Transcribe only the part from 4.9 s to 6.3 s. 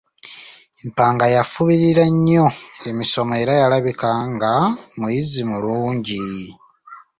muyizi mulungi.